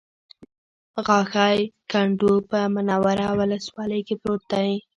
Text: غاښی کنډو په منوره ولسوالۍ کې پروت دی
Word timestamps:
غاښی 1.05 1.59
کنډو 1.91 2.33
په 2.49 2.59
منوره 2.73 3.27
ولسوالۍ 3.39 4.01
کې 4.07 4.15
پروت 4.21 4.43
دی 4.51 4.71